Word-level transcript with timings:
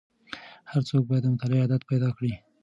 هر 0.71 0.81
څوک 0.89 1.03
باید 1.09 1.23
د 1.25 1.27
مطالعې 1.33 1.61
عادت 1.63 1.81
پیدا 1.91 2.09
کړي. 2.17 2.33